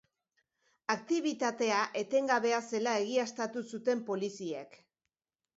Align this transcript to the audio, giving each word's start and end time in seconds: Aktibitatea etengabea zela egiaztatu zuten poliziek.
Aktibitatea 0.93 1.83
etengabea 2.01 2.63
zela 2.71 2.97
egiaztatu 3.05 3.67
zuten 3.77 4.03
poliziek. 4.09 4.83